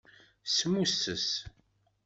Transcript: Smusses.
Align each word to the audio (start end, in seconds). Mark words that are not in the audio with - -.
Smusses. 0.55 1.23